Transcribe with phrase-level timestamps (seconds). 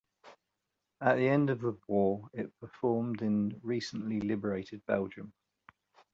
[0.99, 5.31] At the end of the war it performed in recently liberated Belgium.